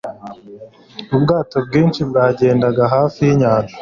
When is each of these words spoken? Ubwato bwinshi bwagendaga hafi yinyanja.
Ubwato 1.15 1.55
bwinshi 1.67 2.01
bwagendaga 2.09 2.83
hafi 2.93 3.19
yinyanja. 3.27 3.69